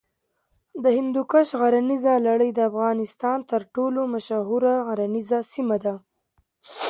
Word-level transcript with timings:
د 0.83 0.85
هندوکش 0.97 1.47
غرنیزه 1.61 2.13
لړۍ 2.27 2.51
د 2.53 2.59
افغانستان 2.69 3.37
تر 3.51 3.61
ټولو 3.75 4.01
مشهوره 4.13 4.73
غرنیزه 4.87 5.39
سیمه 5.53 5.77
ده. 5.85 5.95